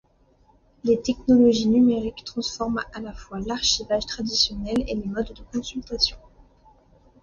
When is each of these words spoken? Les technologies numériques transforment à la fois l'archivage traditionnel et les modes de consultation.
Les 0.83 0.99
technologies 0.99 1.67
numériques 1.69 2.23
transforment 2.23 2.81
à 2.95 3.01
la 3.01 3.13
fois 3.13 3.39
l'archivage 3.39 4.07
traditionnel 4.07 4.83
et 4.87 4.95
les 4.95 5.05
modes 5.05 5.31
de 5.31 5.43
consultation. 5.55 6.17